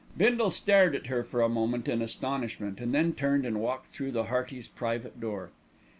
Bindle 0.17 0.49
stared 0.49 0.95
at 0.95 1.05
her 1.05 1.23
for 1.23 1.43
a 1.43 1.47
moment 1.47 1.87
in 1.87 2.01
astonishment, 2.01 2.79
and 2.81 2.91
then 2.91 3.13
turned 3.13 3.45
and 3.45 3.61
walked 3.61 3.91
through 3.91 4.13
the 4.13 4.23
Heartys' 4.23 4.67
private 4.67 5.19
door. 5.21 5.51